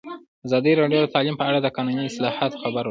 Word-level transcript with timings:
ازادي 0.47 0.71
راډیو 0.81 1.01
د 1.03 1.07
تعلیم 1.13 1.35
په 1.37 1.45
اړه 1.49 1.59
د 1.61 1.67
قانوني 1.75 2.03
اصلاحاتو 2.07 2.59
خبر 2.61 2.71
ورکړی. 2.71 2.79